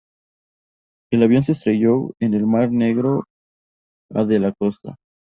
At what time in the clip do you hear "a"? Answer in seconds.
4.11-4.25